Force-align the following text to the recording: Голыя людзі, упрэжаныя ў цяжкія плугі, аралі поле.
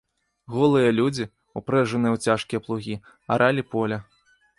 Голыя 0.53 0.93
людзі, 0.99 1.27
упрэжаныя 1.61 2.11
ў 2.13 2.17
цяжкія 2.31 2.59
плугі, 2.69 2.95
аралі 3.37 3.67
поле. 3.75 4.01